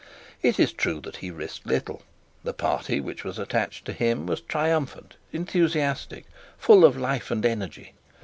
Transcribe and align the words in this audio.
It 0.41 0.59
is 0.59 0.73
true 0.73 0.99
that 1.01 1.17
he 1.17 1.29
risked 1.29 1.67
little. 1.67 2.01
The 2.43 2.55
party 2.55 2.99
which 2.99 3.23
was 3.23 3.37
attached 3.37 3.85
to 3.85 3.93
him 3.93 4.25
was 4.25 4.41
triumphant, 4.41 5.13
enthusiastic, 5.31 6.25
full 6.57 6.83
of 6.85 6.97
life 6.97 7.29
and 7.29 7.45
energy. 7.45 7.93